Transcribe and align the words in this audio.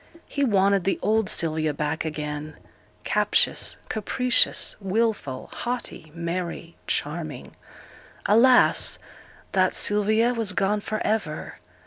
He 0.25 0.43
wanted 0.43 0.83
the 0.83 0.97
old 1.03 1.29
Sylvia 1.29 1.75
back 1.75 2.03
again; 2.05 2.57
captious, 3.03 3.77
capricious, 3.87 4.75
wilful, 4.79 5.45
haughty, 5.53 6.11
merry, 6.15 6.75
charming. 6.87 7.55
Alas! 8.25 8.97
that 9.51 9.75
Sylvia 9.75 10.33
was 10.33 10.53
gone 10.53 10.81
for 10.81 11.05
ever. 11.05 11.59